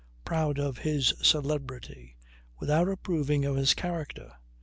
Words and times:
Proud 0.25 0.57
of 0.57 0.79
his 0.79 1.13
celebrity 1.21 2.17
without 2.57 2.89
approving 2.89 3.45
of 3.45 3.55
his 3.55 3.75
character. 3.75 4.31